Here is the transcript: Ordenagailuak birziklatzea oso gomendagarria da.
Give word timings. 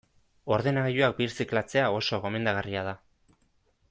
Ordenagailuak 0.55 1.13
birziklatzea 1.19 1.83
oso 1.99 2.21
gomendagarria 2.27 2.83
da. 2.89 2.95